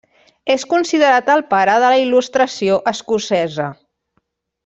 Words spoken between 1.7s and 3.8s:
de la Il·lustració escocesa.